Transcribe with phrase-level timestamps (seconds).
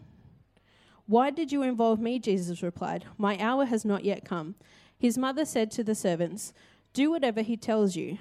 [1.08, 2.19] why did you involve me?
[2.19, 4.56] Jesus replied, My hour has not yet come.
[4.98, 6.52] His mother said to the servants,
[6.92, 8.19] Do whatever he tells you.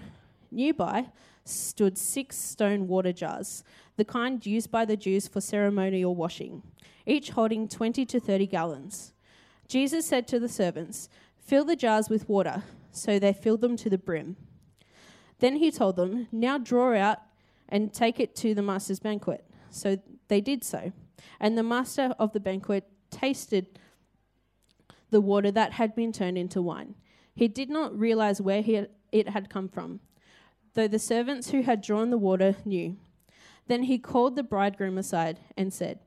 [0.49, 1.07] Nearby
[1.49, 3.63] stood six stone water jars,
[3.95, 6.63] the kind used by the Jews for ceremonial washing,
[7.05, 9.13] each holding 20 to 30 gallons.
[9.67, 12.63] Jesus said to the servants, Fill the jars with water.
[12.91, 14.37] So they filled them to the brim.
[15.39, 17.19] Then he told them, Now draw out
[17.69, 19.45] and take it to the master's banquet.
[19.69, 20.91] So they did so.
[21.39, 23.79] And the master of the banquet tasted
[25.09, 26.95] the water that had been turned into wine.
[27.35, 29.99] He did not realize where had, it had come from,
[30.73, 32.97] though the servants who had drawn the water knew.
[33.67, 35.99] Then he called the bridegroom aside and said,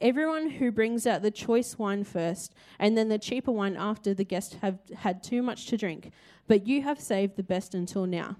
[0.00, 4.24] Everyone who brings out the choice wine first, and then the cheaper wine after the
[4.24, 6.10] guests have had too much to drink,
[6.46, 8.36] but you have saved the best until now.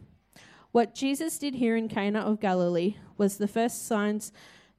[0.72, 4.32] What Jesus did here in Cana of Galilee was the first signs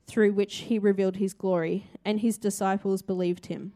[0.05, 3.73] through which he revealed his glory, and his disciples believed him.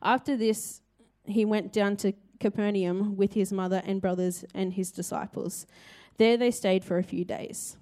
[0.00, 0.80] After this,
[1.24, 5.66] he went down to Capernaum with his mother and brothers and his disciples.
[6.16, 7.76] There they stayed for a few days.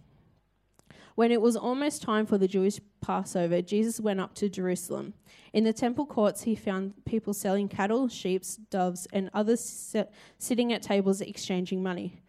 [1.14, 5.14] When it was almost time for the Jewish Passover, Jesus went up to Jerusalem.
[5.53, 9.97] In the temple courts, he found people selling cattle, sheep, doves, and others
[10.39, 12.20] sitting at tables exchanging money.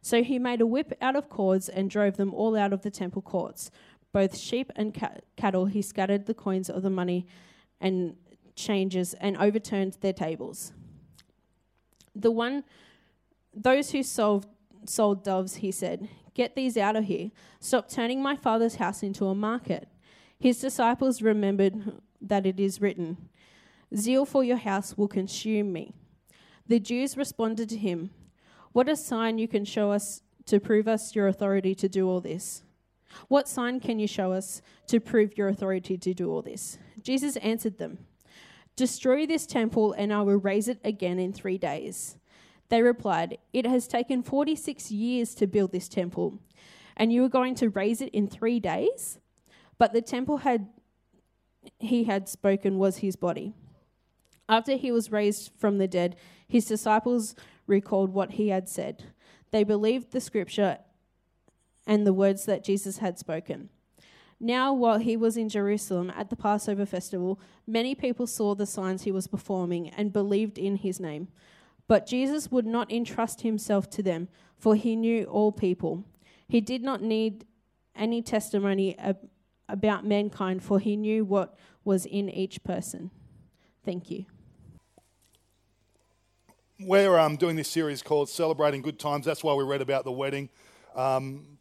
[0.00, 2.90] So he made a whip out of cords and drove them all out of the
[2.90, 3.70] temple courts,
[4.12, 7.26] both sheep and ca- cattle, he scattered the coins of the money
[7.80, 8.16] and
[8.54, 10.72] changes and overturned their tables.
[12.18, 12.64] The one,
[13.54, 14.46] those who sold,
[14.84, 17.30] sold doves, he said, Get these out of here.
[17.60, 19.88] Stop turning my father's house into a market.
[20.38, 23.28] His disciples remembered that it is written,
[23.96, 25.94] Zeal for your house will consume me.
[26.66, 28.10] The Jews responded to him,
[28.72, 32.20] What a sign you can show us to prove us your authority to do all
[32.20, 32.62] this.
[33.28, 36.78] What sign can you show us to prove your authority to do all this?
[37.02, 37.98] Jesus answered them,
[38.78, 42.16] Destroy this temple, and I will raise it again in three days.
[42.68, 46.38] They replied, It has taken 46 years to build this temple,
[46.96, 49.18] and you are going to raise it in three days?
[49.78, 50.68] But the temple had
[51.80, 53.52] he had spoken was his body.
[54.48, 56.14] After he was raised from the dead,
[56.46, 57.34] his disciples
[57.66, 59.06] recalled what he had said.
[59.50, 60.78] They believed the scripture
[61.84, 63.70] and the words that Jesus had spoken.
[64.40, 69.02] Now, while he was in Jerusalem at the Passover festival, many people saw the signs
[69.02, 71.28] he was performing and believed in his name.
[71.88, 76.04] But Jesus would not entrust himself to them, for he knew all people.
[76.46, 77.46] He did not need
[77.96, 79.28] any testimony ab-
[79.68, 83.10] about mankind, for he knew what was in each person.
[83.84, 84.26] Thank you.
[86.78, 89.26] We're um, doing this series called Celebrating Good Times.
[89.26, 90.48] That's why we read about the wedding.
[90.94, 91.58] Um,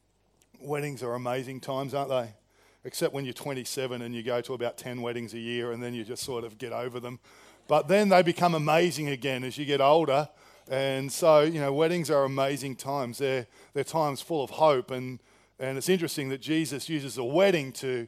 [0.59, 2.35] weddings are amazing times, aren't they?
[2.83, 5.93] Except when you're 27 and you go to about 10 weddings a year and then
[5.93, 7.19] you just sort of get over them.
[7.67, 10.29] But then they become amazing again as you get older.
[10.69, 13.17] And so, you know, weddings are amazing times.
[13.17, 14.91] They're, they're times full of hope.
[14.91, 15.19] And,
[15.59, 18.07] and it's interesting that Jesus uses a wedding to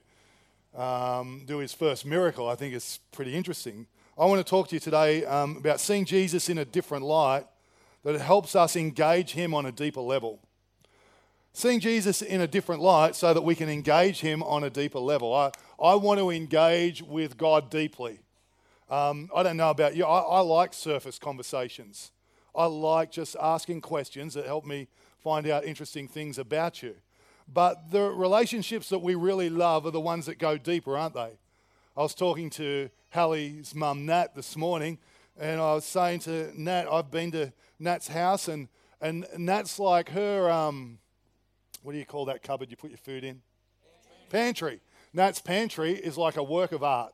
[0.75, 2.47] um, do his first miracle.
[2.47, 3.87] I think it's pretty interesting.
[4.17, 7.45] I want to talk to you today um, about seeing Jesus in a different light
[8.03, 10.39] that helps us engage him on a deeper level
[11.53, 14.99] seeing Jesus in a different light so that we can engage him on a deeper
[14.99, 15.33] level.
[15.33, 15.51] I,
[15.81, 18.19] I want to engage with God deeply.
[18.89, 22.11] Um, I don't know about you, I, I like surface conversations.
[22.55, 24.87] I like just asking questions that help me
[25.23, 26.95] find out interesting things about you.
[27.51, 31.37] But the relationships that we really love are the ones that go deeper, aren't they?
[31.95, 34.97] I was talking to Hallie's mum, Nat, this morning,
[35.39, 38.67] and I was saying to Nat, I've been to Nat's house, and,
[39.01, 40.49] and Nat's like her.
[40.49, 40.99] Um,
[41.81, 43.41] what do you call that cupboard you put your food in?
[44.29, 44.81] Pantry.
[45.13, 47.13] Nat's pantry is like a work of art.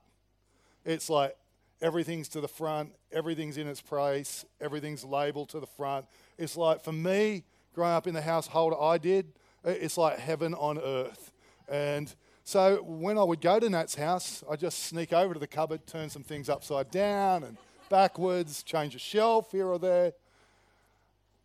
[0.84, 1.36] It's like
[1.82, 6.06] everything's to the front, everything's in its place, everything's labeled to the front.
[6.38, 9.34] It's like, for me, growing up in the household I did,
[9.64, 11.32] it's like heaven on earth.
[11.68, 12.14] And
[12.48, 15.88] So when I would go to Nat's house, I'd just sneak over to the cupboard,
[15.88, 17.58] turn some things upside down and
[17.90, 20.14] backwards, change a shelf here or there.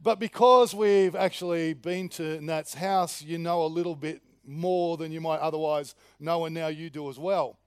[0.03, 5.13] But because we've actually been to Nat's house, you know a little bit more than
[5.13, 7.59] you might otherwise know, and now you do as well.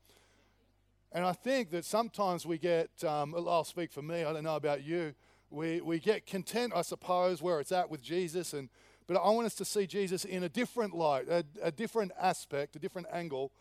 [1.11, 4.55] And I think that sometimes we get, um, I'll speak for me, I don't know
[4.55, 5.13] about you,
[5.51, 8.53] we, we get content, I suppose, where it's at with Jesus.
[8.53, 8.69] And,
[9.05, 12.75] but I want us to see Jesus in a different light, a, a different aspect,
[12.75, 13.51] a different angle,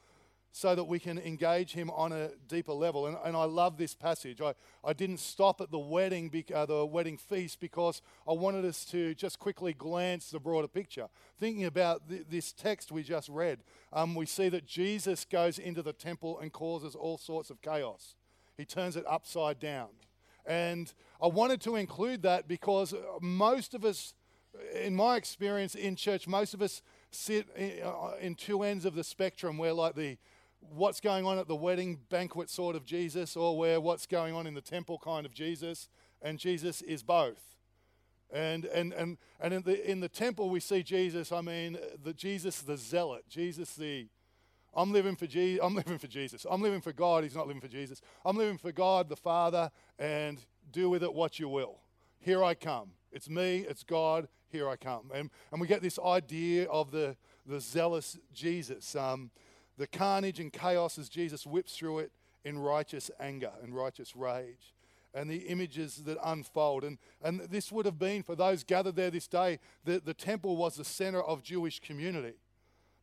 [0.54, 3.06] so that we can engage him on a deeper level.
[3.06, 4.43] And, and I love this passage.
[4.43, 4.52] I,
[4.84, 9.14] I didn't stop at the wedding, uh, the wedding feast because I wanted us to
[9.14, 11.08] just quickly glance the broader picture.
[11.40, 13.60] Thinking about th- this text we just read,
[13.94, 18.14] um, we see that Jesus goes into the temple and causes all sorts of chaos.
[18.58, 19.88] He turns it upside down.
[20.44, 24.12] And I wanted to include that because most of us,
[24.75, 28.94] in my experience in church, most of us sit in, uh, in two ends of
[28.94, 30.19] the spectrum where, like, the
[30.70, 34.47] what's going on at the wedding banquet sort of Jesus or where what's going on
[34.47, 35.88] in the temple kind of Jesus.
[36.20, 37.56] And Jesus is both.
[38.32, 42.14] And, and, and, and in, the, in the temple, we see Jesus, I mean, the
[42.14, 44.09] Jesus the zealot, Jesus the,
[44.75, 45.61] I'm living for Jesus.
[45.62, 46.47] I'm living for Jesus.
[46.50, 47.25] I'm living for God.
[47.25, 48.00] He's not living for Jesus.
[48.25, 50.38] I'm living for God the Father and
[50.70, 51.81] do with it what you will.
[52.20, 52.93] Here I come.
[53.11, 55.11] It's me, it's God, here I come.
[55.15, 58.97] And, and we get this idea of the, the zealous Jesus.
[58.97, 59.31] Um,
[59.78, 62.12] the carnage and chaos as Jesus whips through it
[62.44, 64.74] in righteous anger and righteous rage.
[65.14, 66.84] And the images that unfold.
[66.84, 70.56] And, and this would have been, for those gathered there this day, the, the temple
[70.56, 72.34] was the center of Jewish community.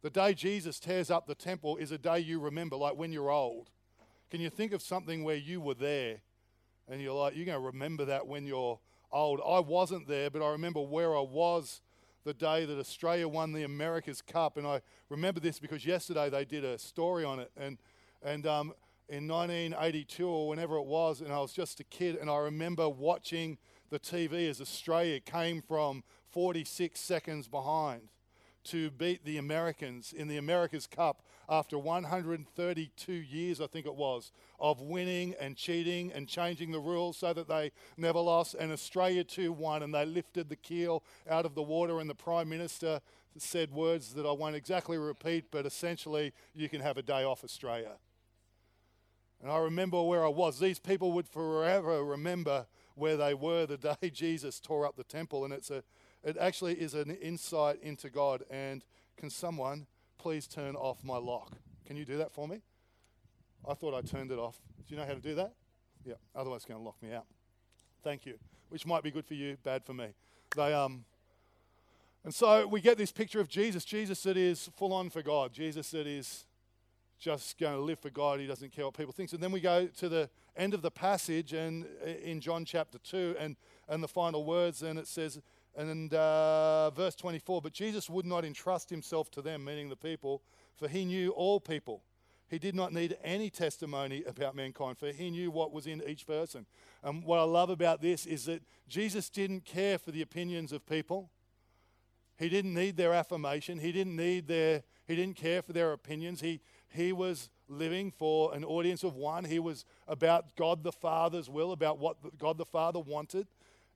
[0.02, 3.30] The day Jesus tears up the temple is a day you remember, like when you're
[3.30, 3.70] old.
[4.32, 6.22] Can you think of something where you were there
[6.88, 8.80] and you're like, you're going to remember that when you're
[9.12, 9.40] old?
[9.46, 11.82] I wasn't there, but I remember where I was
[12.26, 14.58] the day that Australia won the America's Cup.
[14.58, 17.52] And I remember this because yesterday they did a story on it.
[17.58, 17.78] And,
[18.22, 18.74] and um,
[19.08, 22.88] in 1982 or whenever it was, and I was just a kid, and I remember
[22.90, 23.58] watching
[23.90, 28.10] the TV as Australia came from 46 seconds behind
[28.70, 34.32] to beat the Americans in the America's Cup after 132 years, I think it was,
[34.60, 38.54] of winning and cheating and changing the rules so that they never lost.
[38.54, 42.00] And Australia too won, and they lifted the keel out of the water.
[42.00, 43.02] And the Prime Minister
[43.38, 47.44] said words that I won't exactly repeat, but essentially, you can have a day off
[47.44, 47.98] Australia.
[49.42, 50.60] And I remember where I was.
[50.60, 55.46] These people would forever remember where they were the day Jesus tore up the temple.
[55.46, 55.84] And it's a,
[56.24, 58.44] it actually is an insight into God.
[58.50, 58.84] And
[59.18, 59.88] can someone
[60.18, 61.54] please turn off my lock?
[61.86, 62.62] Can you do that for me?
[63.68, 64.60] I thought I turned it off.
[64.88, 65.54] Do you know how to do that?
[66.06, 67.26] Yeah, otherwise it's going to lock me out.
[68.04, 68.36] Thank you.
[68.70, 70.08] Which might be good for you, bad for me.
[70.56, 71.06] They um
[72.24, 75.54] and so we get this picture of Jesus, Jesus that is full on for God,
[75.54, 76.46] Jesus that is
[77.18, 78.40] just going to live for God.
[78.40, 79.32] He doesn't care what people think.
[79.34, 81.86] And then we go to the end of the passage and
[82.24, 83.56] in John chapter 2 and,
[83.88, 85.42] and the final words, and it says,
[85.76, 90.42] and uh, verse 24, but Jesus would not entrust himself to them, meaning the people,
[90.76, 92.04] for he knew all people.
[92.50, 96.26] He did not need any testimony about mankind, for he knew what was in each
[96.26, 96.66] person.
[97.04, 100.86] And what I love about this is that Jesus didn't care for the opinions of
[100.88, 101.30] people.
[102.38, 103.78] He didn't need their affirmation.
[103.78, 106.42] He didn't need their, he didn't care for their opinions.
[106.42, 109.44] He, he was living for an audience of one.
[109.44, 113.48] He was about God the Father's will, about what God the Father wanted,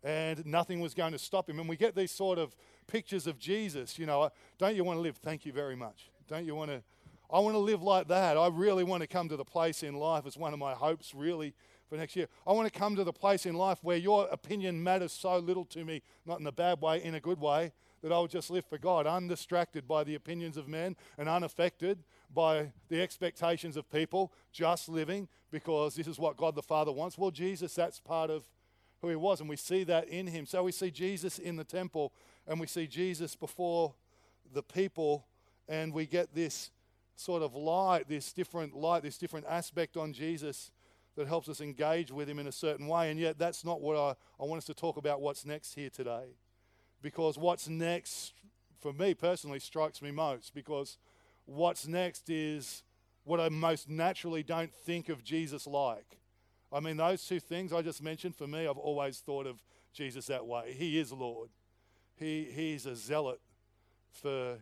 [0.04, 1.60] and nothing was going to stop him.
[1.60, 2.56] And we get these sort of
[2.88, 3.98] pictures of Jesus.
[3.98, 5.18] You know, don't you want to live?
[5.18, 6.10] Thank you very much.
[6.28, 6.84] Don't you want to?
[7.32, 8.38] I want to live like that.
[8.38, 10.26] I really want to come to the place in life.
[10.26, 11.54] It's one of my hopes, really,
[11.90, 12.28] for next year.
[12.46, 15.66] I want to come to the place in life where your opinion matters so little
[15.66, 17.72] to me, not in a bad way, in a good way,
[18.04, 22.04] that I will just live for God, undistracted by the opinions of men and unaffected
[22.32, 27.18] by the expectations of people, just living because this is what God the Father wants.
[27.18, 28.44] Well, Jesus, that's part of
[29.04, 30.46] who he was, and we see that in him.
[30.46, 32.14] So we see Jesus in the temple,
[32.48, 33.94] and we see Jesus before
[34.54, 35.28] the people,
[35.68, 36.72] and we get this
[37.18, 40.72] sort of light, this different light, this different aspect on Jesus
[41.18, 43.12] that helps us engage with him in a certain way.
[43.12, 45.90] And yet, that's not what I, I want us to talk about what's next here
[45.90, 46.38] today.
[47.02, 48.34] Because what's next,
[48.80, 50.54] for me personally, strikes me most.
[50.54, 50.98] Because
[51.46, 52.84] what's next is
[53.26, 56.20] what I most naturally don't think of Jesus like.
[56.74, 59.62] I mean, those two things I just mentioned, for me, I've always thought of
[59.94, 60.74] Jesus that way.
[60.76, 61.50] He is Lord,
[62.16, 63.40] he, He's a zealot
[64.12, 64.58] for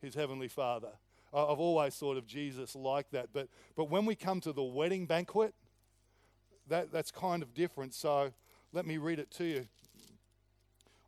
[0.00, 0.90] His Heavenly Father.
[1.32, 3.30] I've always thought of Jesus like that.
[3.32, 5.52] But, but when we come to the wedding banquet,
[6.68, 7.92] that, that's kind of different.
[7.92, 8.32] So
[8.72, 9.66] let me read it to you.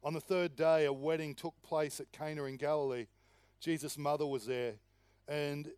[0.03, 3.07] On the third day, a wedding took place at Cana in Galilee.
[3.61, 4.75] Jesus' mother was there.
[5.29, 5.71] And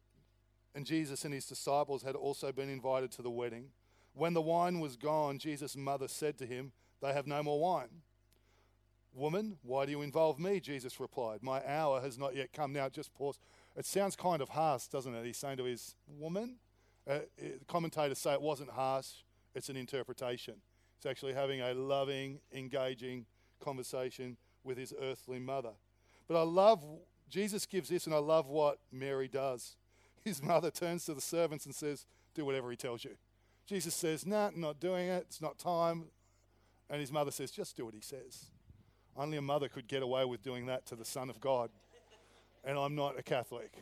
[0.75, 3.71] and Jesus and his disciples had also been invited to the wedding.
[4.19, 8.03] When the wine was gone, Jesus' mother said to him, They have no more wine.
[9.15, 10.59] Woman, why do you involve me?
[10.59, 12.73] Jesus replied, My hour has not yet come.
[12.73, 13.39] Now, just pause.
[13.77, 15.25] It sounds kind of harsh, doesn't it?
[15.25, 16.57] He's saying to his woman.
[17.09, 17.21] Uh,
[17.69, 19.07] commentators say it wasn't harsh,
[19.55, 20.55] it's an interpretation.
[20.97, 23.25] It's actually having a loving, engaging
[23.61, 25.73] conversation with his earthly mother.
[26.27, 26.85] But I love,
[27.31, 29.77] Jesus gives this, and I love what Mary does.
[30.25, 33.17] His mother turns to the servants and says, Do whatever he tells you.
[33.69, 35.27] Jesus says, Nah, not doing it.
[35.29, 36.07] It's not time.
[36.89, 38.47] And his mother says, Just do what he says.
[39.15, 41.71] Only a mother could get away with doing that to the Son of God.
[42.65, 43.73] And I'm not a Catholic.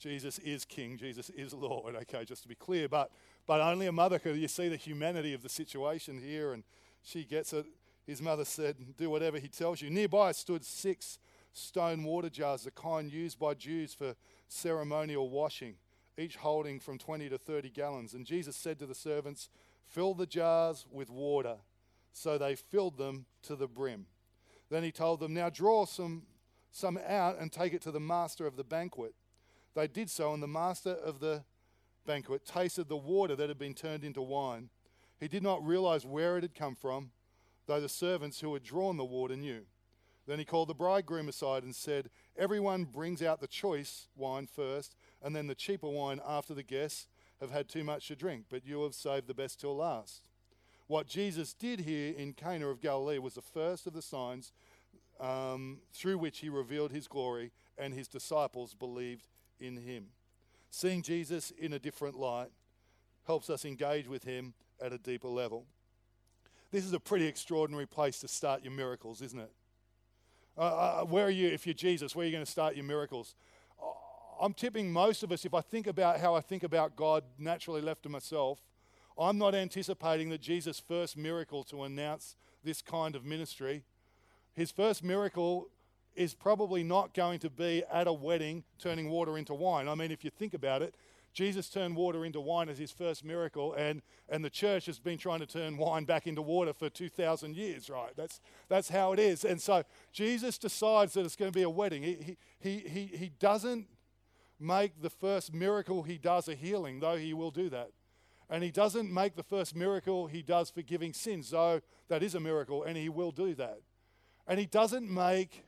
[0.00, 2.88] Jesus is King, Jesus is Lord, okay, just to be clear.
[2.88, 3.10] But,
[3.46, 4.36] but only a mother could.
[4.36, 6.64] You see the humanity of the situation here, and
[7.02, 7.66] she gets it.
[8.06, 9.90] His mother said, Do whatever he tells you.
[9.90, 11.18] Nearby stood six
[11.52, 14.16] stone water jars, the kind used by Jews for
[14.48, 15.74] ceremonial washing,
[16.20, 18.14] each holding from 20 to 30 gallons.
[18.14, 19.48] And Jesus said to the servants,
[19.86, 21.56] Fill the jars with water.
[22.12, 24.06] So they filled them to the brim.
[24.70, 26.22] Then he told them, Now draw some,
[26.70, 29.14] some out and take it to the master of the banquet.
[29.74, 31.44] They did so, and the master of the
[32.06, 34.70] banquet tasted the water that had been turned into wine.
[35.18, 37.10] He did not realize where it had come from,
[37.66, 39.62] though the servants who had drawn the water knew.
[40.26, 44.94] Then he called the bridegroom aside and said, Everyone brings out the choice wine first,
[45.22, 47.06] and then the cheaper wine after the guests
[47.40, 50.22] have had too much to drink, but you have saved the best till last.
[50.86, 54.52] What Jesus did here in Cana of Galilee was the first of the signs
[55.20, 59.28] um, through which he revealed his glory, and his disciples believed
[59.60, 60.06] in him.
[60.70, 62.48] Seeing Jesus in a different light
[63.26, 65.64] helps us engage with him at a deeper level.
[66.70, 69.52] This is a pretty extraordinary place to start your miracles, isn't it?
[70.56, 72.84] Uh, uh, where are you, if you're Jesus, where are you going to start your
[72.84, 73.34] miracles?
[74.40, 77.82] I'm tipping most of us, if I think about how I think about God naturally
[77.82, 78.58] left to myself,
[79.18, 83.84] I'm not anticipating that Jesus' first miracle to announce this kind of ministry,
[84.54, 85.68] his first miracle
[86.14, 89.88] is probably not going to be at a wedding turning water into wine.
[89.88, 90.94] I mean, if you think about it,
[91.32, 95.18] Jesus turned water into wine as his first miracle, and, and the church has been
[95.18, 98.12] trying to turn wine back into water for 2,000 years, right?
[98.16, 99.44] That's, that's how it is.
[99.44, 102.02] And so Jesus decides that it's going to be a wedding.
[102.02, 103.86] He, he, he, he doesn't
[104.60, 107.90] make the first miracle he does a healing, though he will do that.
[108.48, 112.40] And he doesn't make the first miracle he does forgiving sins, though that is a
[112.40, 113.80] miracle, and he will do that.
[114.46, 115.64] And he doesn't make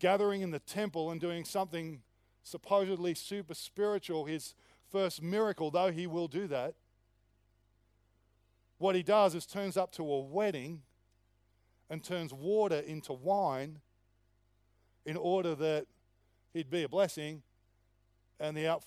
[0.00, 2.02] gathering in the temple and doing something
[2.42, 4.54] supposedly super spiritual his
[4.90, 6.74] first miracle, though he will do that.
[8.78, 10.82] What he does is turns up to a wedding
[11.90, 13.80] and turns water into wine
[15.04, 15.86] in order that
[16.52, 17.42] he'd be a blessing
[18.40, 18.78] and the uh,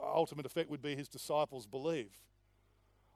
[0.00, 2.10] ultimate effect would be his disciples believe.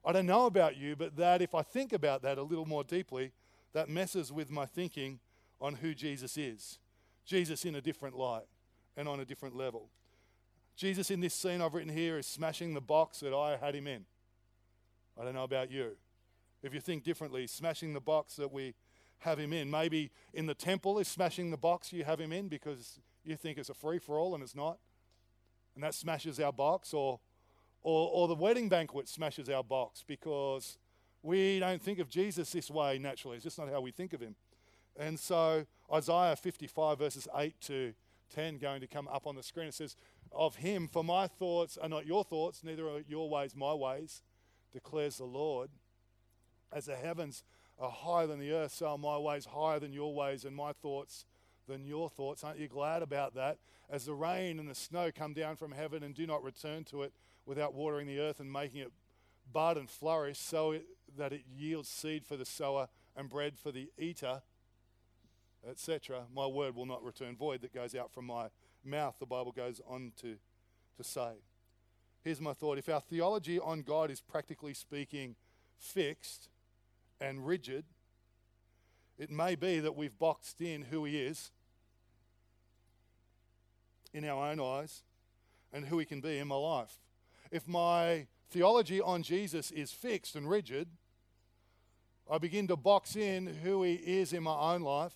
[0.04, 2.84] I don't know about you, but that if I think about that a little more
[2.84, 3.32] deeply,
[3.72, 5.20] that messes with my thinking
[5.60, 6.78] on who Jesus is.
[7.26, 8.46] Jesus in a different light
[8.96, 9.90] and on a different level.
[10.76, 13.86] Jesus in this scene I've written here is smashing the box that I had him
[13.86, 14.06] in.
[15.20, 15.96] I don't know about you.
[16.62, 18.74] If you think differently, smashing the box that we
[19.20, 19.70] have him in.
[19.70, 23.58] Maybe in the temple is smashing the box you have him in because you think
[23.58, 24.78] it's a free for all and it's not.
[25.80, 26.92] And that smashes our box.
[26.92, 27.20] Or
[27.82, 30.76] or, or the wedding banquet smashes our box because
[31.22, 33.36] we don't think of Jesus this way naturally.
[33.36, 34.36] It's just not how we think of him.
[34.98, 37.94] And so Isaiah 55, verses 8 to
[38.34, 39.96] 10, going to come up on the screen, it says,
[40.30, 44.22] Of him, for my thoughts are not your thoughts, neither are your ways my ways,
[44.72, 45.70] declares the Lord.
[46.70, 47.42] As the heavens
[47.78, 50.72] are higher than the earth, so are my ways higher than your ways, and my
[50.72, 51.24] thoughts
[51.68, 52.44] than your thoughts.
[52.44, 53.58] Aren't you glad about that?
[53.88, 57.02] As the rain and the snow come down from heaven and do not return to
[57.02, 57.12] it,
[57.46, 58.92] without watering the earth and making it
[59.52, 60.84] bud and flourish so it,
[61.16, 64.42] that it yields seed for the sower and bread for the eater,
[65.68, 66.22] etc.
[66.34, 68.48] My word will not return void that goes out from my
[68.84, 70.36] mouth, the Bible goes on to,
[70.96, 71.32] to say.
[72.22, 75.34] Here's my thought if our theology on God is practically speaking
[75.76, 76.50] fixed
[77.20, 77.84] and rigid,
[79.20, 81.52] it may be that we've boxed in who He is
[84.12, 85.04] in our own eyes
[85.72, 86.98] and who He can be in my life
[87.50, 90.88] if my theology on Jesus is fixed and rigid,
[92.30, 95.14] I begin to box in who he is in my own life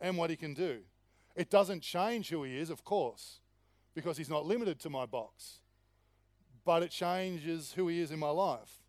[0.00, 0.80] and what he can do.
[1.34, 3.40] It doesn't change who he is, of course,
[3.94, 5.58] because he's not limited to my box,
[6.64, 8.82] but it changes who he is in my life.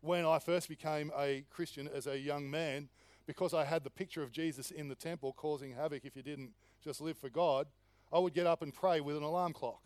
[0.00, 2.88] When I first became a Christian as a young man,
[3.26, 6.50] because I had the picture of Jesus in the temple causing havoc if you didn't
[6.82, 7.66] just live for God,
[8.12, 9.82] I would get up and pray with an alarm clock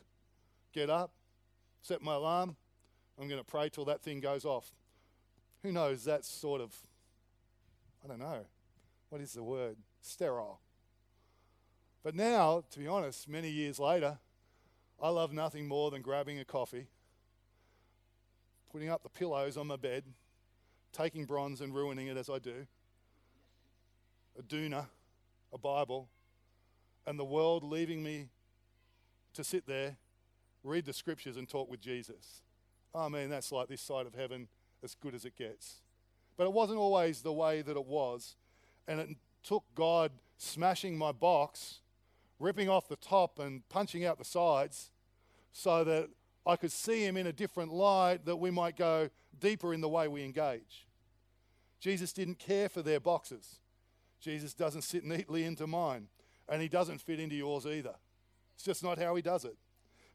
[0.77, 1.11] get up,
[1.81, 2.55] set my alarm.
[3.19, 4.73] I'm going to pray till that thing goes off.
[5.63, 6.05] Who knows?
[6.05, 6.75] That's sort of,
[8.05, 8.45] I don't know,
[9.09, 9.79] what is the word?
[10.03, 10.61] Sterile.
[12.05, 14.19] But now, to be honest, many years later,
[15.03, 16.89] I love nothing more than grabbing a coffee,
[18.71, 20.05] putting up the pillows on my bed,
[20.93, 22.67] taking bronze and ruining it as I do,
[24.39, 24.87] a doona,
[25.53, 26.09] a Bible,
[27.07, 28.29] and the world leaving me
[29.35, 29.97] to sit there,
[30.65, 32.43] read the scriptures, and talk with Jesus.
[32.95, 34.49] I mean, that's like this side of heaven
[34.83, 35.83] as good as it gets.
[36.37, 38.37] But it wasn't always the way that it was.
[38.89, 39.09] And it
[39.43, 41.81] took God smashing my box,
[42.39, 44.91] ripping off the top, and punching out the sides
[45.53, 46.09] so that
[46.45, 49.89] I could see Him in a different light that we might go deeper in the
[49.89, 50.87] way we engage.
[51.81, 53.59] Jesus didn't care for their boxes.
[54.21, 56.09] Jesus doesn't sit neatly into mine,
[56.49, 57.95] and He doesn't fit into yours either.
[58.55, 59.57] It's just not how He does it.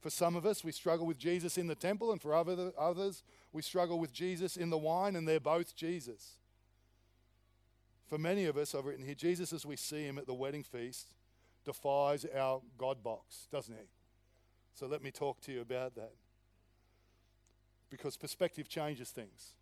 [0.02, 3.24] For some of us, we struggle with Jesus in the temple, and for other, others,
[3.54, 6.38] we struggle with Jesus in the wine, and they're both Jesus.
[8.08, 10.64] For many of us, I've written here, Jesus, as we see him at the wedding
[10.64, 11.14] feast,
[11.64, 13.86] defies our God box, doesn't he?
[14.74, 16.14] So let me talk to you about that.
[17.90, 19.54] Because perspective changes things.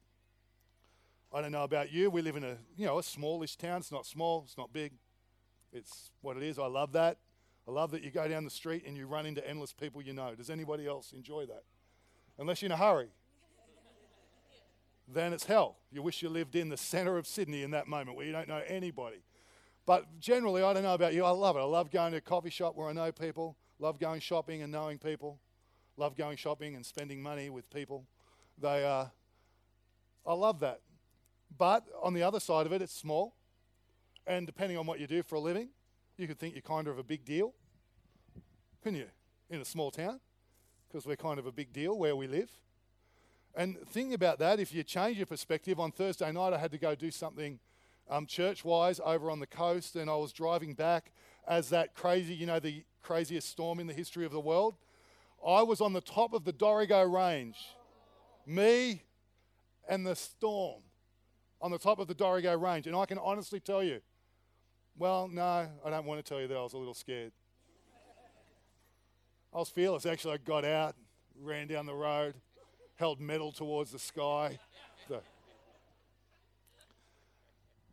[1.32, 2.10] I don't know about you.
[2.10, 3.82] We live in a, you know, a smallish town.
[3.82, 4.94] It's not small, it's not big.
[5.72, 6.58] It's what it is.
[6.58, 7.18] I love that.
[7.68, 10.14] I love that you go down the street and you run into endless people you
[10.14, 10.34] know.
[10.34, 11.64] Does anybody else enjoy that?
[12.40, 13.10] Unless you're in a hurry.
[15.08, 15.78] then it's hell.
[15.92, 18.48] You wish you lived in the center of Sydney in that moment where you don't
[18.48, 19.22] know anybody.
[19.86, 21.60] But generally, I don't know about you, I love it.
[21.60, 24.72] I love going to a coffee shop where I know people, love going shopping and
[24.72, 25.40] knowing people,
[25.96, 28.06] love going shopping and spending money with people.
[28.60, 29.06] They, uh,
[30.26, 30.82] I love that.
[31.58, 33.36] But on the other side of it, it's small.
[34.28, 35.70] And depending on what you do for a living,
[36.18, 37.54] you could think you're kind of a big deal,
[38.84, 39.08] couldn't you,
[39.50, 40.20] in a small town?
[40.88, 42.52] Because we're kind of a big deal where we live.
[43.56, 46.78] And think about that, if you change your perspective, on Thursday night I had to
[46.78, 47.60] go do something
[48.10, 51.12] um, church wise over on the coast, and I was driving back
[51.48, 54.76] as that crazy, you know, the craziest storm in the history of the world.
[55.46, 57.58] I was on the top of the Dorrigo Range.
[58.46, 59.04] Me
[59.88, 60.82] and the storm
[61.62, 62.88] on the top of the Dorrigo Range.
[62.88, 64.02] And I can honestly tell you,
[64.98, 67.32] well, no, I don't want to tell you that I was a little scared.
[69.54, 70.06] I was fearless.
[70.06, 70.96] Actually, I got out,
[71.42, 72.36] ran down the road,
[72.96, 74.60] held metal towards the sky.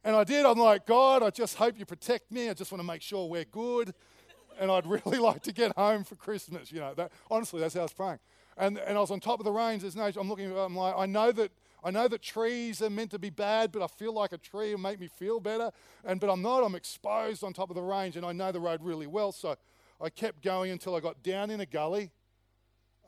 [0.07, 0.47] And I did.
[0.47, 2.49] I'm like, God, I just hope you protect me.
[2.49, 3.93] I just want to make sure we're good.
[4.61, 6.71] And I'd really like to get home for Christmas.
[6.71, 8.21] You know, that, honestly, that's how I was praying.
[8.57, 9.83] And, and I was on top of the range.
[9.83, 11.51] There's no, I'm looking, I'm like, I know that
[11.87, 14.73] I know that trees are meant to be bad, but I feel like a tree
[14.73, 15.71] will make me feel better.
[16.05, 16.65] And but I'm not.
[16.65, 19.31] I'm exposed on top of the range, and I know the road really well.
[19.31, 19.55] So
[20.01, 22.11] I kept going until I got down in a gully,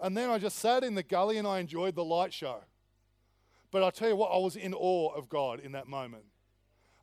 [0.01, 2.59] and then I just sat in the gully and I enjoyed the light show.
[3.73, 6.27] But I'll tell you what, I was in awe of God in that moment.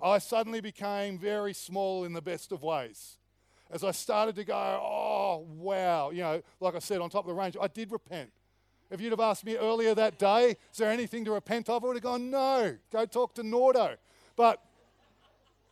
[0.02, 3.18] I suddenly became very small in the best of ways.
[3.70, 7.28] As I started to go, oh, wow, you know, like I said, on top of
[7.28, 8.32] the range, I did repent.
[8.92, 11.84] If you'd have asked me earlier that day, is there anything to repent of?
[11.84, 13.96] I would have gone, no, go talk to Nordo.
[14.36, 14.62] But,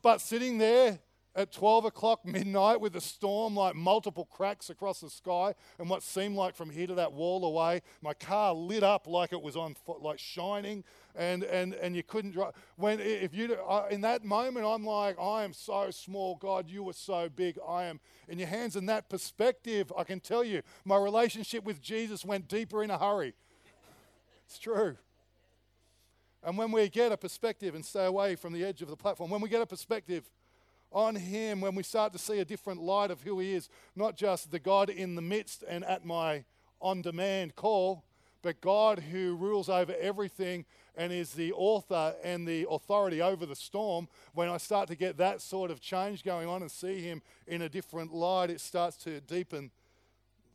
[0.02, 0.99] but sitting there
[1.36, 6.04] at 12 o'clock midnight with a storm like multiple cracks across the sky and what
[6.04, 9.56] seemed like from here to that wall away my car lit up like it was
[9.56, 10.84] on like shining
[11.15, 13.58] and and and you couldn't drive when if you
[13.89, 17.84] in that moment i'm like i am so small god you were so big i
[17.84, 22.24] am in your hands in that perspective i can tell you my relationship with jesus
[22.24, 23.34] went deeper in a hurry.
[24.46, 24.98] It's true.
[26.43, 29.30] And when we get a perspective and stay away from the edge of the platform
[29.30, 30.30] when we get a perspective
[30.93, 34.15] on Him, when we start to see a different light of who He is, not
[34.15, 36.45] just the God in the midst and at my
[36.79, 38.03] on demand call,
[38.41, 43.56] but God who rules over everything and is the author and the authority over the
[43.56, 47.21] storm, when I start to get that sort of change going on and see Him
[47.47, 49.71] in a different light, it starts to deepen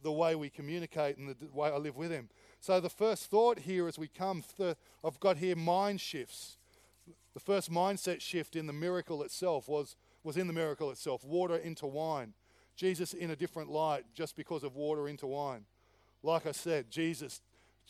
[0.02, 2.28] the way we communicate and the way I live with Him.
[2.60, 6.56] So, the first thought here as we come, th- I've got here mind shifts.
[7.34, 11.56] The first mindset shift in the miracle itself was was in the miracle itself water
[11.56, 12.34] into wine.
[12.76, 15.64] Jesus in a different light just because of water into wine.
[16.22, 17.40] Like I said, Jesus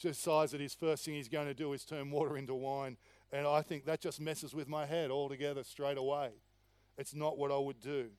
[0.00, 2.96] decides that his first thing he's going to do is turn water into wine.
[3.32, 6.30] And I think that just messes with my head altogether straight away.
[6.96, 8.10] It's not what I would do.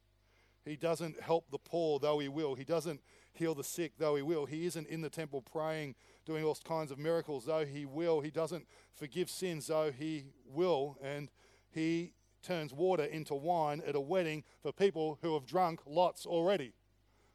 [0.66, 2.54] He doesn't help the poor, though he will.
[2.54, 3.02] He doesn't
[3.34, 4.46] heal the sick, though he will.
[4.46, 5.96] He isn't in the temple praying,
[6.26, 8.22] doing all kinds of miracles, though he will.
[8.22, 10.98] He doesn't forgive sins, though he will.
[11.02, 11.30] And
[11.72, 16.74] he turns water into wine at a wedding for people who have drunk lots already.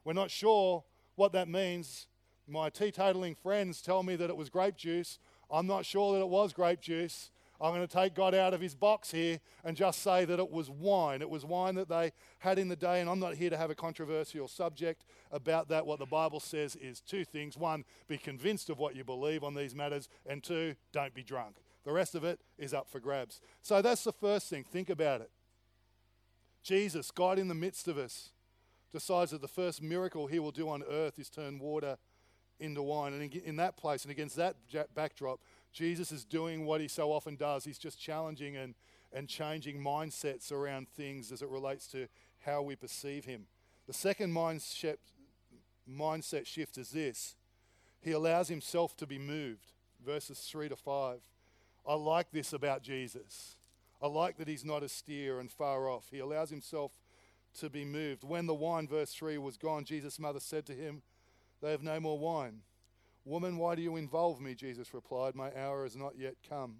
[0.04, 0.84] We're not sure
[1.16, 2.08] what that means,
[2.46, 5.18] My teetotaling friends tell me that it was grape juice.
[5.50, 7.30] I'm not sure that it was grape juice.
[7.60, 10.50] I'm going to take God out of his box here and just say that it
[10.50, 11.22] was wine.
[11.22, 13.70] It was wine that they had in the day, and I'm not here to have
[13.70, 15.86] a controversial subject about that.
[15.86, 19.54] What the Bible says is two things one, be convinced of what you believe on
[19.54, 21.56] these matters, and two, don't be drunk.
[21.84, 23.40] The rest of it is up for grabs.
[23.62, 24.64] So that's the first thing.
[24.64, 25.30] Think about it.
[26.62, 28.30] Jesus, God in the midst of us,
[28.92, 31.98] decides that the first miracle he will do on earth is turn water
[32.58, 33.12] into wine.
[33.12, 34.56] And in that place and against that
[34.94, 35.40] backdrop,
[35.72, 37.64] Jesus is doing what he so often does.
[37.64, 38.74] He's just challenging and,
[39.12, 42.06] and changing mindsets around things as it relates to
[42.46, 43.46] how we perceive him.
[43.86, 44.96] The second mindset,
[45.90, 47.36] mindset shift is this
[48.00, 49.72] he allows himself to be moved.
[50.04, 51.20] Verses 3 to 5.
[51.86, 53.56] I like this about Jesus.
[54.02, 56.06] I like that he's not austere and far off.
[56.10, 56.92] He allows himself
[57.60, 58.24] to be moved.
[58.24, 61.02] When the wine, verse 3, was gone, Jesus' mother said to him,
[61.62, 62.60] They have no more wine.
[63.24, 64.54] Woman, why do you involve me?
[64.54, 66.76] Jesus replied, My hour has not yet come.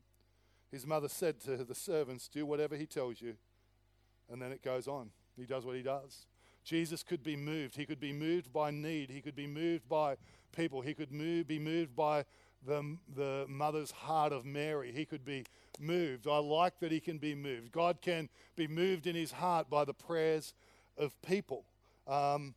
[0.71, 3.37] His mother said to the servants, Do whatever he tells you.
[4.31, 5.11] And then it goes on.
[5.37, 6.27] He does what he does.
[6.64, 7.77] Jesus could be moved.
[7.77, 9.11] He could be moved by need.
[9.11, 10.17] He could be moved by
[10.57, 10.81] people.
[10.81, 12.25] He could move, be moved by
[12.66, 14.92] the, the mother's heart of Mary.
[14.92, 15.44] He could be
[15.81, 16.27] moved.
[16.27, 17.72] I like that he can be moved.
[17.72, 20.55] God can be moved in his heart by the prayers
[20.96, 21.64] of people.
[22.07, 22.55] Um,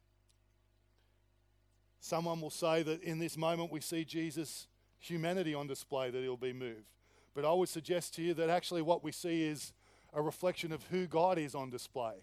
[1.99, 4.67] someone will say that in this moment we see Jesus'
[4.99, 6.91] humanity on display, that he'll be moved.
[7.33, 9.73] But I would suggest to you that actually what we see is
[10.13, 12.13] a reflection of who God is on display.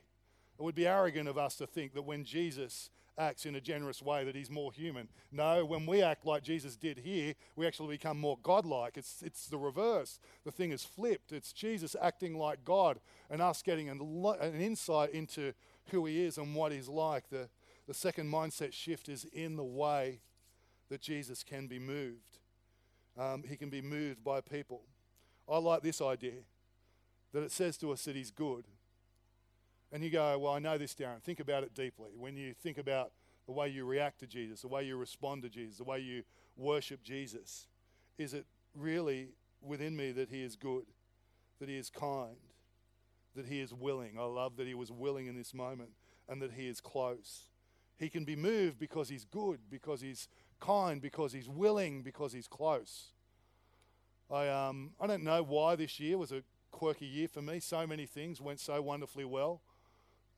[0.59, 4.03] It would be arrogant of us to think that when Jesus acts in a generous
[4.03, 5.09] way that he's more human.
[5.31, 8.97] No, when we act like Jesus did here, we actually become more godlike.
[8.97, 10.19] It's, it's the reverse.
[10.45, 11.33] The thing is flipped.
[11.33, 13.01] It's Jesus acting like God
[13.31, 14.01] and us getting an,
[14.41, 15.53] an insight into
[15.91, 17.29] who he is and what he's like.
[17.31, 17.49] The,
[17.87, 20.21] the second mindset shift is in the way
[20.89, 22.39] that Jesus can be moved.
[23.19, 24.83] Um, he can be moved by people.
[25.49, 26.43] I like this idea
[27.33, 28.65] that it says to us that he's good.
[29.95, 31.23] And you go, Well, I know this, Darren.
[31.23, 32.11] Think about it deeply.
[32.19, 33.13] When you think about
[33.47, 36.25] the way you react to Jesus, the way you respond to Jesus, the way you
[36.57, 37.69] worship Jesus,
[38.19, 39.29] is it really
[39.63, 40.87] within me that He is good,
[41.61, 42.35] that He is kind,
[43.37, 44.19] that He is willing?
[44.19, 45.91] I love that He was willing in this moment
[46.29, 47.51] and that He is close.
[47.97, 50.27] He can be moved because He's good, because He's
[50.59, 53.13] kind, because He's willing, because He's close.
[54.29, 57.61] I, um, I don't know why this year was a quirky year for me.
[57.61, 59.61] So many things went so wonderfully well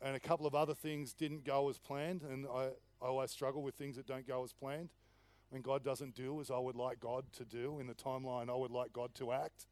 [0.02, 2.22] and a couple of other things didn't go as planned.
[2.22, 2.68] And I,
[3.02, 4.90] I always struggle with things that don't go as planned.
[5.50, 8.54] When God doesn't do as I would like God to do in the timeline, I
[8.54, 9.66] would like God to act.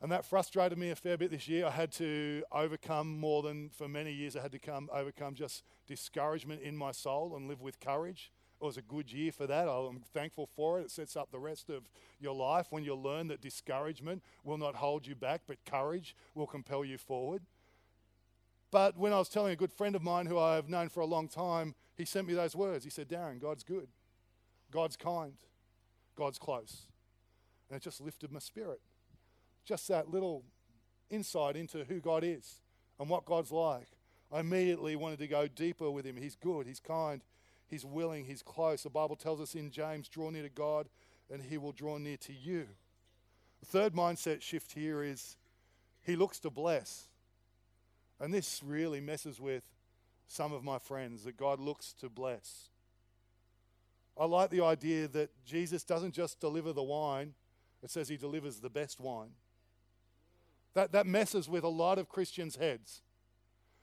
[0.00, 1.66] And that frustrated me a fair bit this year.
[1.66, 5.64] I had to overcome more than for many years, I had to come overcome just
[5.86, 8.30] discouragement in my soul and live with courage.
[8.60, 9.68] It was a good year for that.
[9.68, 10.84] I'm thankful for it.
[10.84, 11.88] It sets up the rest of
[12.20, 16.46] your life when you learn that discouragement will not hold you back, but courage will
[16.46, 17.42] compel you forward.
[18.74, 20.98] But when I was telling a good friend of mine who I have known for
[20.98, 22.82] a long time, he sent me those words.
[22.82, 23.86] He said, Darren, God's good.
[24.72, 25.34] God's kind.
[26.16, 26.88] God's close.
[27.70, 28.80] And it just lifted my spirit.
[29.64, 30.42] Just that little
[31.08, 32.62] insight into who God is
[32.98, 33.86] and what God's like.
[34.32, 36.16] I immediately wanted to go deeper with him.
[36.16, 37.22] He's good, he's kind,
[37.68, 38.82] he's willing, he's close.
[38.82, 40.88] The Bible tells us in James, draw near to God
[41.30, 42.66] and he will draw near to you.
[43.60, 45.36] The third mindset shift here is
[46.02, 47.06] he looks to bless.
[48.24, 49.64] And this really messes with
[50.28, 52.70] some of my friends that God looks to bless.
[54.18, 57.34] I like the idea that Jesus doesn't just deliver the wine,
[57.82, 59.32] it says he delivers the best wine.
[60.72, 63.02] That, that messes with a lot of Christians' heads.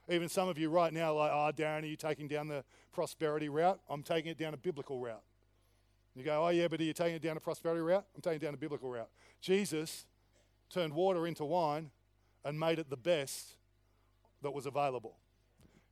[0.09, 3.47] Even some of you right now, like, oh, Darren, are you taking down the prosperity
[3.47, 3.79] route?
[3.91, 5.21] I'm taking it down a biblical route.
[6.15, 8.05] You go, oh, yeah, but are you taking it down a prosperity route?
[8.15, 9.09] I'm taking it down a biblical route.
[9.39, 10.07] Jesus
[10.71, 11.91] turned water into wine
[12.43, 13.57] and made it the best
[14.41, 15.17] that was available.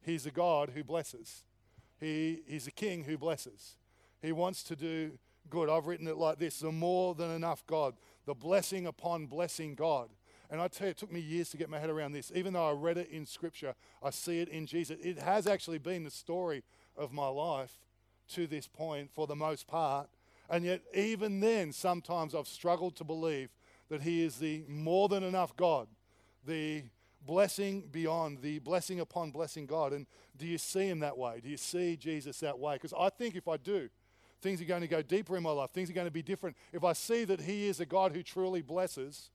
[0.02, 1.44] He's a God who blesses.
[2.00, 3.76] He, he's a king who blesses.
[4.22, 5.12] He wants to do
[5.50, 5.70] good.
[5.70, 10.10] I've written it like this the more than enough God, the blessing upon blessing God.
[10.52, 12.32] And I tell you, it took me years to get my head around this.
[12.34, 14.98] Even though I read it in Scripture, I see it in Jesus.
[15.00, 16.64] It has actually been the story
[16.98, 17.78] of my life
[18.30, 20.10] to this point for the most part.
[20.50, 23.50] And yet, even then, sometimes I've struggled to believe
[23.90, 25.88] that He is the more than enough God,
[26.46, 26.84] the
[27.26, 29.94] blessing beyond, the blessing upon blessing God.
[29.94, 31.40] And do you see Him that way?
[31.42, 32.76] Do you see Jesus that way?
[32.76, 33.90] Because I think if I do,
[34.42, 35.72] things are going to go deeper in my life.
[35.72, 36.56] Things are going to be different.
[36.72, 39.30] If I see that He is a God who truly blesses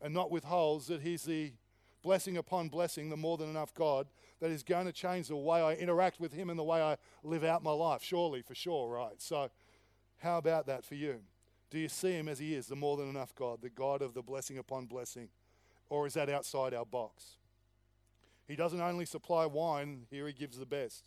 [0.00, 1.52] and not withholds, that He's the
[2.02, 4.08] blessing upon blessing, the more than enough God,
[4.40, 6.96] that is going to change the way I interact with Him and the way I
[7.22, 8.02] live out my life.
[8.02, 9.20] Surely, for sure, right?
[9.20, 9.50] So,
[10.18, 11.20] how about that for you?
[11.70, 14.14] Do you see Him as He is, the more than enough God, the God of
[14.14, 15.28] the blessing upon blessing?
[15.92, 17.36] Or is that outside our box?
[18.48, 21.04] He doesn't only supply wine, here He gives the best.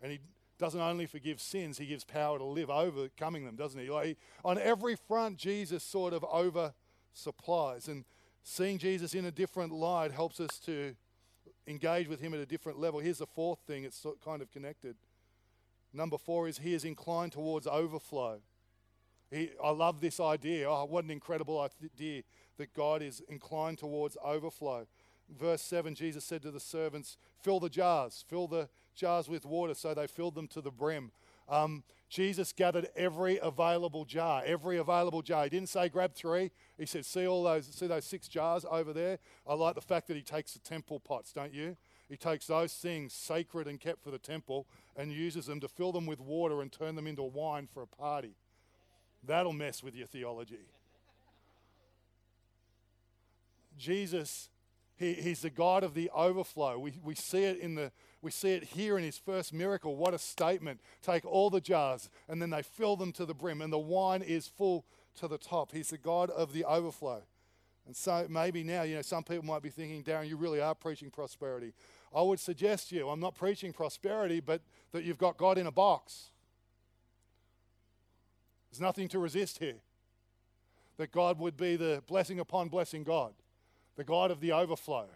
[0.00, 0.18] And He
[0.58, 3.90] doesn't only forgive sins, He gives power to live overcoming them, doesn't He?
[3.90, 6.72] Like, on every front, Jesus sort of over
[7.12, 7.86] supplies.
[7.86, 8.06] And
[8.42, 10.96] seeing Jesus in a different light helps us to
[11.66, 13.00] engage with him at a different level.
[13.00, 14.96] Here's the fourth thing, it's kind of connected.
[15.92, 18.40] Number four is he is inclined towards overflow.
[19.30, 20.68] He, I love this idea.
[20.68, 22.22] Oh, what an incredible idea
[22.58, 24.86] that God is inclined towards overflow.
[25.28, 29.74] Verse 7, Jesus said to the servants, Fill the jars, fill the jars with water.
[29.74, 31.10] So they filled them to the brim.
[31.48, 35.44] Um, Jesus gathered every available jar, every available jar.
[35.44, 36.50] He didn't say grab three.
[36.78, 39.18] He said, see all those, see those six jars over there?
[39.46, 41.76] I like the fact that he takes the temple pots, don't you?
[42.08, 45.92] He takes those things sacred and kept for the temple and uses them to fill
[45.92, 48.36] them with water and turn them into wine for a party.
[49.26, 50.66] That'll mess with your theology.
[53.78, 54.48] Jesus,
[54.96, 56.78] he, he's the God of the overflow.
[56.78, 59.96] We, we see it in the we see it here in his first miracle.
[59.96, 60.80] What a statement.
[61.02, 64.22] Take all the jars and then they fill them to the brim, and the wine
[64.22, 65.72] is full to the top.
[65.72, 67.22] He's the God of the overflow.
[67.86, 70.74] And so maybe now, you know, some people might be thinking, Darren, you really are
[70.74, 71.74] preaching prosperity.
[72.14, 75.72] I would suggest you, I'm not preaching prosperity, but that you've got God in a
[75.72, 76.30] box.
[78.74, 79.76] There's nothing to resist here.
[80.96, 83.32] That God would be the blessing upon blessing God,
[83.94, 85.06] the God of the overflow.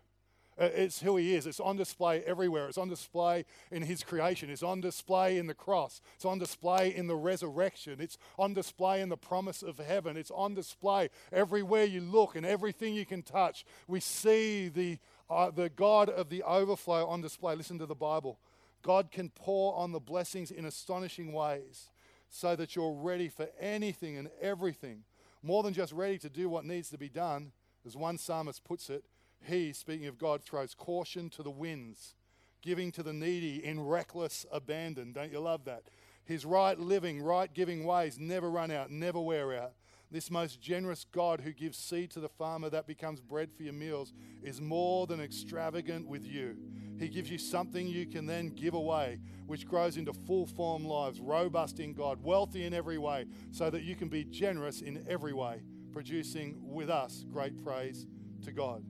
[0.57, 1.45] Uh, it's who he is.
[1.45, 2.69] It's on display everywhere.
[2.69, 4.49] It's on display in his creation.
[4.49, 6.01] It's on display in the cross.
[6.15, 7.97] It's on display in the resurrection.
[7.99, 10.17] It's on display in the promise of heaven.
[10.17, 13.65] It's on display everywhere you look and everything you can touch.
[13.89, 17.57] We see the, uh, the God of the overflow on display.
[17.57, 18.39] Listen to the Bible.
[18.83, 21.91] God can pour on the blessings in astonishing ways
[22.29, 25.05] so that you're ready for anything and everything.
[25.43, 27.53] More than just ready to do what needs to be done,
[27.87, 29.05] as one psalmist puts it,
[29.41, 32.15] he, speaking of God, throws caution to the winds,
[32.61, 35.13] giving to the needy in reckless abandon.
[35.13, 35.85] Don't you love that?
[36.25, 39.73] His right living, right giving ways never run out, never wear out.
[40.11, 43.75] This most generous God who gives seed to the farmer that becomes bread for your
[43.75, 46.57] meals is more than extravagant with you.
[46.99, 51.21] He gives you something you can then give away, which grows into full form lives,
[51.21, 55.35] robust in God, wealthy in every way, so that you can be generous in every
[55.35, 58.07] way, producing with us great praise
[58.45, 58.83] to God.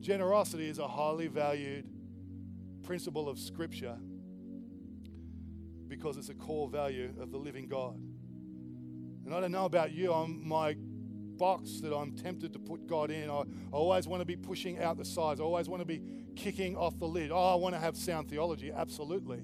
[0.00, 1.86] Generosity is a highly valued
[2.82, 3.96] principle of Scripture
[5.86, 7.98] because it's a core value of the living God.
[9.24, 10.76] And I don't know about you, I'm my
[11.36, 13.28] box that I'm tempted to put God in.
[13.28, 15.40] I, I always want to be pushing out the sides.
[15.40, 16.00] I always want to be
[16.36, 17.30] kicking off the lid.
[17.32, 19.42] Oh, I want to have sound theology, absolutely.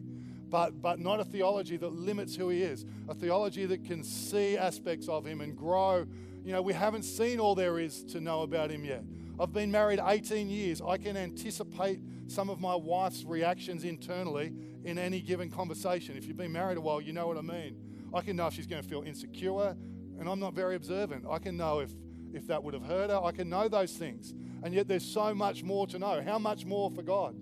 [0.49, 4.57] But, but not a theology that limits who he is, a theology that can see
[4.57, 6.07] aspects of him and grow.
[6.45, 9.05] You know, we haven't seen all there is to know about him yet.
[9.38, 10.83] I've been married 18 years.
[10.83, 14.53] I can anticipate some of my wife's reactions internally
[14.85, 16.16] in any given conversation.
[16.16, 17.77] If you've been married a while, you know what I mean.
[18.12, 19.77] I can know if she's going to feel insecure,
[20.18, 21.25] and I'm not very observant.
[21.29, 21.90] I can know if,
[22.33, 23.20] if that would have hurt her.
[23.23, 24.35] I can know those things.
[24.62, 26.23] And yet there's so much more to know.
[26.23, 27.37] How much more for God?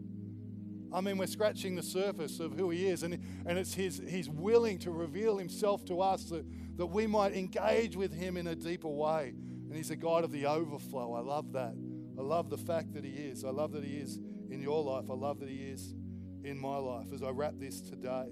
[0.92, 4.28] I mean, we're scratching the surface of who He is, and, and it's his, He's
[4.28, 8.54] willing to reveal Himself to us that, that we might engage with Him in a
[8.54, 9.35] deeper way.
[9.68, 11.14] And He's a God of the overflow.
[11.14, 11.74] I love that.
[12.18, 13.44] I love the fact that He is.
[13.44, 14.18] I love that He is
[14.50, 15.11] in your life.
[15.11, 15.94] I love that He is
[16.42, 17.12] in my life.
[17.12, 18.31] As I wrap this today,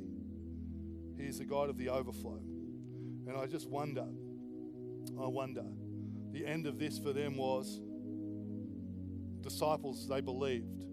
[1.18, 2.40] He is the God of the overflow.
[3.26, 4.06] And I just wonder,
[5.20, 5.64] I wonder,
[6.32, 7.80] the end of this for them was
[9.40, 10.84] disciples, they believed.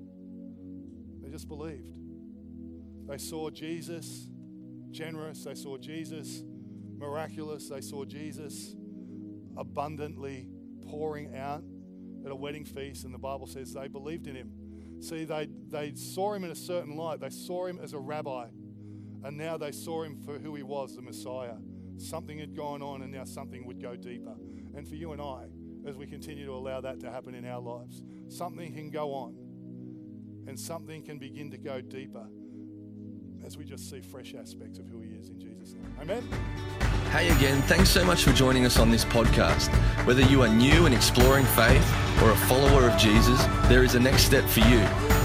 [1.22, 1.98] They just believed.
[3.08, 4.28] They saw Jesus
[4.92, 6.44] generous, they saw Jesus
[6.98, 8.76] miraculous, they saw Jesus
[9.58, 10.48] abundantly
[10.88, 11.64] pouring out
[12.26, 14.52] at a wedding feast, and the Bible says they believed in him.
[15.02, 17.20] See, they, they saw him in a certain light.
[17.20, 18.48] They saw him as a rabbi,
[19.24, 21.56] and now they saw him for who he was, the Messiah.
[21.98, 24.36] Something had gone on, and now something would go deeper.
[24.76, 25.46] And for you and I,
[25.88, 29.36] as we continue to allow that to happen in our lives, something can go on,
[30.48, 32.28] and something can begin to go deeper
[33.46, 35.94] as we just see fresh aspects of who he is in Jesus' name.
[36.02, 36.24] Amen.
[37.12, 39.70] Hey again, thanks so much for joining us on this podcast.
[40.06, 44.00] Whether you are new and exploring faith or a follower of Jesus, there is a
[44.00, 45.13] next step for you.